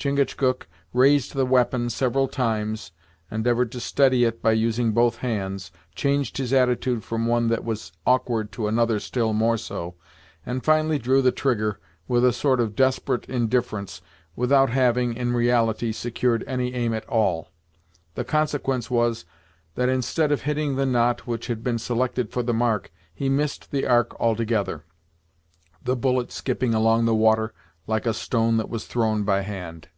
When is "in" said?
15.16-15.32